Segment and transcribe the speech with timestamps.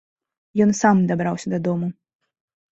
[0.65, 1.87] Ён сам дабраўся дадому.